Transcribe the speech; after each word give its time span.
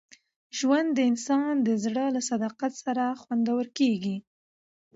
ژوند 0.57 0.89
د 0.93 0.99
انسان 1.11 1.51
د 1.67 1.69
زړه 1.83 2.05
له 2.15 2.21
صداقت 2.29 2.73
سره 2.83 3.03
خوندور 3.21 3.65
کېږي. 3.77 4.17